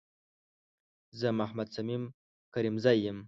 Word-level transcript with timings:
زه 1.19 1.27
محمد 1.39 1.67
صميم 1.75 2.03
کريمزی 2.53 2.95
یم 3.05 3.17